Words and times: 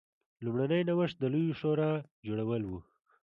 لومړنی 0.43 0.81
نوښت 0.89 1.15
د 1.19 1.23
لویې 1.33 1.53
شورا 1.59 1.91
جوړول 2.25 2.61
و 2.65 2.71